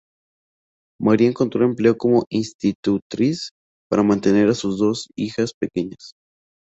María 0.99 1.27
encontró 1.27 1.63
empleo 1.63 1.95
como 1.95 2.25
institutriz 2.31 3.51
para 3.87 4.01
mantener 4.01 4.49
a 4.49 4.55
sus 4.55 4.79
dos 4.79 5.07
pequeñas 5.59 5.93
hijas. 6.13 6.13